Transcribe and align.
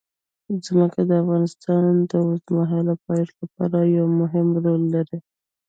ځمکه 0.65 0.99
د 1.09 1.11
افغانستان 1.23 1.81
د 2.09 2.11
اوږدمهاله 2.25 2.93
پایښت 3.05 3.35
لپاره 3.43 3.77
یو 3.97 4.05
مهم 4.21 4.47
رول 4.65 4.81
لري. 4.95 5.17